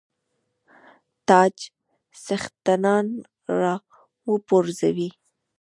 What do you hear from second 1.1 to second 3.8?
تاج څښتنان را